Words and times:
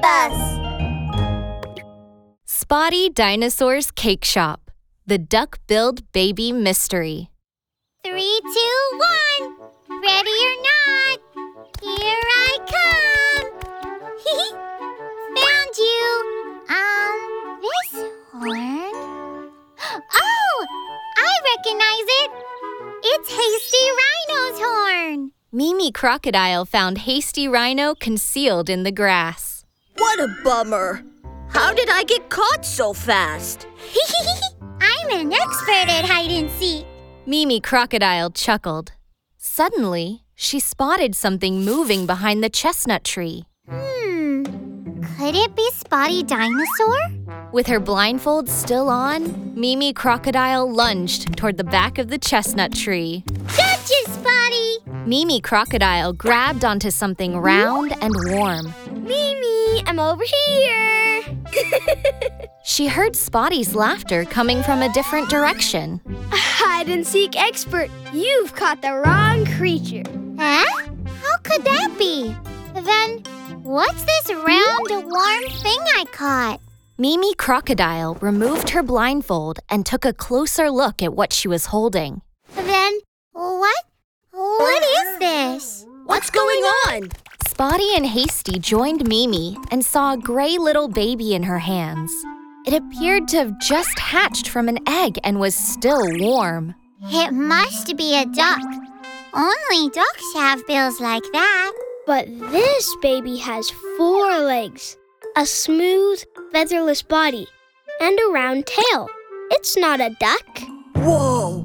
bus. 0.00 0.58
Spotty 2.44 3.08
Dinosaur's 3.10 3.90
Cake 3.90 4.24
Shop 4.24 4.70
The 5.06 5.18
Duck 5.18 5.58
Billed 5.66 6.10
Baby 6.12 6.52
Mystery. 6.52 7.30
Three, 8.04 8.40
two, 8.42 8.98
one. 9.40 9.56
Ready 10.02 10.30
or 10.30 10.56
not, 10.68 11.18
here 11.82 12.22
I 12.24 12.58
come. 12.74 13.50
Found 15.36 15.76
you. 15.76 16.04
Um, 16.68 17.18
this 17.62 17.90
horn. 18.32 18.94
Oh, 20.20 20.66
I 21.16 21.32
recognize 21.56 22.08
it. 22.22 22.30
It's 23.04 23.30
Hasty 23.30 23.84
Rhino's 24.00 24.58
horn. 24.60 25.32
Mimi 25.52 25.90
Crocodile 25.92 26.64
found 26.64 26.98
Hasty 26.98 27.48
Rhino 27.48 27.94
concealed 27.94 28.68
in 28.68 28.82
the 28.82 28.92
grass. 28.92 29.57
What 29.98 30.20
a 30.20 30.28
bummer. 30.44 31.04
How 31.48 31.74
did 31.74 31.88
I 31.90 32.04
get 32.04 32.28
caught 32.30 32.64
so 32.64 32.92
fast? 32.92 33.66
Hehehe. 33.76 34.54
I'm 34.80 35.10
an 35.10 35.32
expert 35.32 35.88
at 35.88 36.04
hide 36.04 36.30
and 36.30 36.50
seek. 36.52 36.86
Mimi 37.26 37.60
Crocodile 37.60 38.30
chuckled. 38.30 38.92
Suddenly, 39.38 40.24
she 40.34 40.60
spotted 40.60 41.16
something 41.16 41.64
moving 41.64 42.06
behind 42.06 42.44
the 42.44 42.48
chestnut 42.48 43.02
tree. 43.04 43.44
Hmm. 43.68 44.44
Could 45.18 45.34
it 45.34 45.56
be 45.56 45.68
Spotty 45.72 46.22
Dinosaur? 46.22 46.98
With 47.52 47.66
her 47.66 47.80
blindfold 47.80 48.48
still 48.48 48.88
on, 48.88 49.54
Mimi 49.58 49.92
Crocodile 49.92 50.70
lunged 50.70 51.36
toward 51.36 51.56
the 51.56 51.64
back 51.64 51.98
of 51.98 52.08
the 52.08 52.18
chestnut 52.18 52.72
tree. 52.72 53.24
Gotcha, 53.56 53.94
Spotty! 54.10 54.78
Mimi 55.06 55.40
Crocodile 55.40 56.12
grabbed 56.12 56.64
onto 56.64 56.90
something 56.90 57.36
round 57.36 57.92
and 58.00 58.14
warm. 58.28 58.72
Mimi, 58.92 59.37
I'm 59.86 59.98
over 59.98 60.24
here. 60.24 61.24
She 62.68 62.86
heard 62.86 63.16
Spotty's 63.16 63.74
laughter 63.74 64.26
coming 64.26 64.62
from 64.62 64.82
a 64.82 64.92
different 64.92 65.30
direction. 65.30 66.02
Hide 66.30 66.90
and 66.90 67.04
seek 67.04 67.34
expert, 67.34 67.90
you've 68.12 68.54
caught 68.54 68.82
the 68.82 68.92
wrong 68.92 69.46
creature. 69.56 70.02
Huh? 70.38 70.66
How 71.06 71.36
could 71.44 71.64
that 71.64 71.94
be? 71.98 72.36
Then, 72.74 73.22
what's 73.62 74.04
this 74.04 74.30
round, 74.34 74.90
warm 74.90 75.44
thing 75.62 75.80
I 75.96 76.04
caught? 76.12 76.60
Mimi 76.98 77.34
Crocodile 77.36 78.18
removed 78.20 78.70
her 78.70 78.82
blindfold 78.82 79.60
and 79.70 79.86
took 79.86 80.04
a 80.04 80.12
closer 80.12 80.70
look 80.70 81.02
at 81.02 81.14
what 81.14 81.32
she 81.32 81.48
was 81.48 81.66
holding. 81.66 82.20
Then, 82.54 82.98
what? 83.32 83.84
What 84.30 84.82
is 84.82 85.18
this? 85.18 85.86
What's 86.04 86.28
going 86.30 86.62
on? 86.86 87.08
Spotty 87.58 87.96
and 87.96 88.06
Hasty 88.06 88.60
joined 88.60 89.08
Mimi 89.08 89.56
and 89.72 89.84
saw 89.84 90.12
a 90.12 90.16
gray 90.16 90.58
little 90.58 90.86
baby 90.86 91.34
in 91.34 91.42
her 91.42 91.58
hands. 91.58 92.12
It 92.64 92.72
appeared 92.72 93.26
to 93.28 93.38
have 93.38 93.58
just 93.58 93.98
hatched 93.98 94.48
from 94.48 94.68
an 94.68 94.78
egg 94.86 95.18
and 95.24 95.40
was 95.40 95.56
still 95.56 96.06
warm. 96.20 96.76
It 97.02 97.32
must 97.32 97.96
be 97.96 98.16
a 98.16 98.26
duck. 98.26 98.62
Only 99.34 99.90
ducks 99.90 100.34
have 100.34 100.68
bills 100.68 101.00
like 101.00 101.24
that. 101.32 101.72
But 102.06 102.28
this 102.28 102.96
baby 103.02 103.38
has 103.38 103.68
four 103.96 104.38
legs, 104.38 104.96
a 105.36 105.44
smooth, 105.44 106.22
featherless 106.52 107.02
body, 107.02 107.48
and 108.00 108.16
a 108.20 108.30
round 108.30 108.66
tail. 108.66 109.08
It's 109.50 109.76
not 109.76 110.00
a 110.00 110.14
duck. 110.20 110.60
Whoa! 110.94 111.62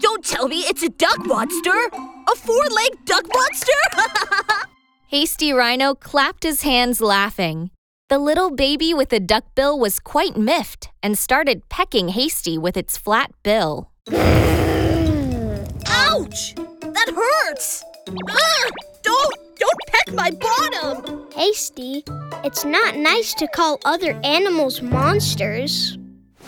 Don't 0.00 0.24
tell 0.24 0.48
me 0.48 0.60
it's 0.60 0.82
a 0.82 0.88
duck 0.88 1.26
monster! 1.26 1.90
A 2.32 2.36
four 2.36 2.64
legged 2.70 3.04
duck 3.04 3.26
monster? 3.28 4.32
Hasty 5.08 5.52
Rhino 5.52 5.94
clapped 5.94 6.42
his 6.42 6.62
hands 6.62 7.00
laughing. 7.00 7.70
The 8.08 8.18
little 8.18 8.50
baby 8.50 8.92
with 8.92 9.10
the 9.10 9.20
duck 9.20 9.44
bill 9.54 9.78
was 9.78 10.00
quite 10.00 10.36
miffed 10.36 10.88
and 11.00 11.16
started 11.16 11.68
pecking 11.68 12.08
Hasty 12.08 12.58
with 12.58 12.76
its 12.76 12.96
flat 12.98 13.30
bill. 13.44 13.92
Ouch! 15.86 16.56
That 16.56 17.12
hurts! 17.14 17.84
Ugh! 18.08 18.72
Don't! 19.02 19.34
Don't 19.56 19.80
peck 19.86 20.12
my 20.12 20.32
bottom! 20.32 21.30
Hasty, 21.32 22.02
it's 22.42 22.64
not 22.64 22.96
nice 22.96 23.32
to 23.34 23.46
call 23.46 23.78
other 23.84 24.20
animals 24.24 24.82
monsters. 24.82 25.96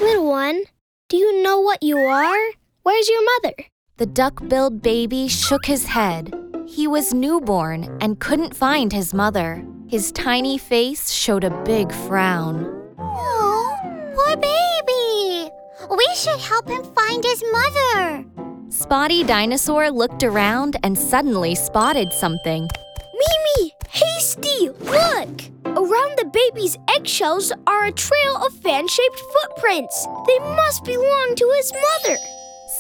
Little 0.01 0.27
one, 0.29 0.65
do 1.09 1.17
you 1.17 1.45
know 1.45 1.61
what 1.61 1.81
you 1.81 1.97
are? 1.97 2.51
Where's 2.83 3.09
your 3.09 3.25
mother? 3.25 3.55
The 3.99 4.07
duck 4.07 4.49
billed 4.49 4.83
baby 4.83 5.29
shook 5.29 5.67
his 5.67 5.87
head. 5.87 6.38
He 6.71 6.87
was 6.87 7.15
newborn 7.15 7.97
and 8.03 8.21
couldn't 8.21 8.55
find 8.55 8.93
his 8.93 9.15
mother. 9.15 9.65
His 9.89 10.13
tiny 10.13 10.59
face 10.59 11.11
showed 11.11 11.43
a 11.43 11.63
big 11.65 11.91
frown. 11.91 12.95
Oh, 12.99 13.77
poor 14.15 14.37
baby. 14.37 15.51
We 15.91 16.07
should 16.15 16.39
help 16.39 16.69
him 16.69 16.85
find 16.95 17.25
his 17.25 17.43
mother. 17.51 18.25
Spotty 18.69 19.25
Dinosaur 19.25 19.91
looked 19.91 20.23
around 20.23 20.77
and 20.83 20.97
suddenly 20.97 21.55
spotted 21.55 22.13
something. 22.13 22.69
Mimi! 23.15 23.75
Hasty! 23.89 24.69
Look! 24.69 25.41
Around 25.65 26.19
the 26.19 26.31
baby's 26.33 26.77
eggshells 26.95 27.51
are 27.67 27.87
a 27.87 27.93
trail 27.93 28.37
of 28.37 28.53
fan 28.53 28.87
shaped 28.87 29.23
footprints. 29.33 30.07
They 30.27 30.39
must 30.41 30.85
belong 30.85 31.35
to 31.35 31.53
his 31.57 31.73
mother. 31.73 32.19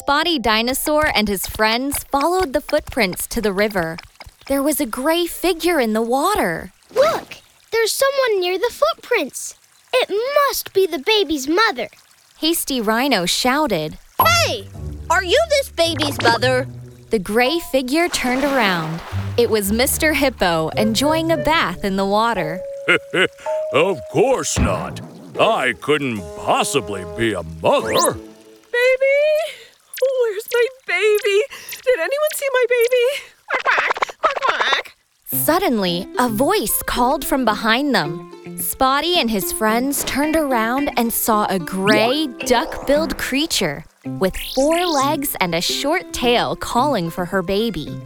Spotty 0.08 0.38
Dinosaur 0.38 1.12
and 1.14 1.28
his 1.28 1.46
friends 1.46 2.02
followed 2.04 2.54
the 2.54 2.62
footprints 2.62 3.26
to 3.26 3.42
the 3.42 3.52
river. 3.52 3.98
There 4.46 4.62
was 4.62 4.80
a 4.80 4.86
gray 4.86 5.26
figure 5.26 5.78
in 5.80 5.92
the 5.92 6.00
water. 6.00 6.72
Look! 6.94 7.36
There's 7.72 7.92
someone 7.92 8.40
near 8.40 8.56
the 8.56 8.72
footprints. 8.72 9.54
It 9.92 10.08
must 10.08 10.72
be 10.72 10.86
the 10.86 10.98
baby's 10.98 11.46
mother. 11.46 11.88
Hasty 12.38 12.80
Rhino 12.80 13.26
shouted. 13.26 13.98
Hey! 14.18 14.68
Are 15.10 15.22
you 15.22 15.38
this 15.50 15.68
baby's 15.72 16.18
mother? 16.22 16.66
The 17.10 17.18
gray 17.18 17.58
figure 17.58 18.08
turned 18.08 18.44
around. 18.44 19.02
It 19.36 19.50
was 19.50 19.72
Mr. 19.72 20.14
Hippo 20.14 20.70
enjoying 20.70 21.32
a 21.32 21.36
bath 21.36 21.84
in 21.84 21.96
the 21.96 22.06
water. 22.06 22.60
of 23.74 24.00
course 24.10 24.58
not. 24.58 25.02
I 25.38 25.74
couldn't 25.82 26.20
possibly 26.38 27.04
be 27.18 27.34
a 27.34 27.42
mother. 27.42 28.14
Baby? 28.14 29.17
Where's 31.98 32.10
my 32.10 32.14
baby? 32.14 32.28
Did 32.28 32.30
anyone 32.30 32.34
see 32.34 32.48
my 32.52 32.66
baby? 32.68 33.06
Quack, 33.64 34.18
quack, 34.20 34.40
quack, 34.44 34.60
quack. 34.60 34.96
Suddenly, 35.26 36.06
a 36.18 36.28
voice 36.28 36.82
called 36.86 37.24
from 37.24 37.44
behind 37.44 37.94
them. 37.94 38.30
Spotty 38.56 39.18
and 39.18 39.30
his 39.30 39.52
friends 39.52 40.04
turned 40.04 40.36
around 40.36 40.90
and 40.96 41.12
saw 41.12 41.46
a 41.46 41.58
gray, 41.58 42.28
duck 42.46 42.86
billed 42.86 43.18
creature 43.18 43.84
with 44.18 44.36
four 44.54 44.86
legs 44.86 45.36
and 45.40 45.54
a 45.54 45.60
short 45.60 46.12
tail 46.12 46.56
calling 46.56 47.10
for 47.10 47.24
her 47.24 47.42
baby. 47.42 48.00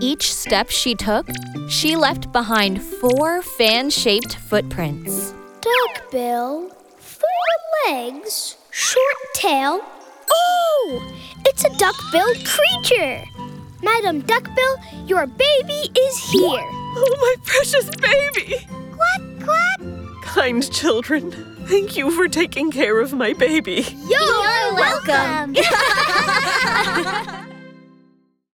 Each 0.00 0.32
step 0.32 0.68
she 0.70 0.94
took, 0.94 1.26
she 1.68 1.96
left 1.96 2.30
behind 2.32 2.82
four 2.82 3.42
fan 3.42 3.90
shaped 3.90 4.36
footprints. 4.36 5.32
Duck 5.60 6.10
bill, 6.10 6.70
four 6.98 7.88
legs, 7.88 8.56
short 8.70 9.34
tail. 9.34 9.80
Oh! 10.30 11.12
It's 11.46 11.64
a 11.64 11.76
duck-billed 11.78 12.44
creature! 12.44 13.24
Madam 13.82 14.20
Duckbill, 14.22 14.76
your 15.06 15.26
baby 15.26 15.90
is 15.98 16.18
here. 16.30 16.42
Oh, 17.00 17.16
my 17.20 17.34
precious 17.44 17.88
baby. 17.96 18.66
Quack, 18.92 19.20
quack. 19.44 19.80
Kind 20.22 20.70
children, 20.72 21.30
thank 21.66 21.96
you 21.96 22.10
for 22.10 22.28
taking 22.28 22.70
care 22.70 23.00
of 23.00 23.12
my 23.12 23.32
baby. 23.34 23.86
You're, 24.08 24.20
You're 24.20 24.74
welcome. 24.74 25.54
welcome. 25.54 27.44